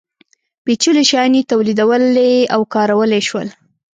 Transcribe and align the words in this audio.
پېچلي 0.63 1.03
شیان 1.09 1.33
یې 1.37 1.47
تولیدولی 1.51 2.31
او 2.53 2.61
کارولی 2.73 3.21
شول. 3.27 3.47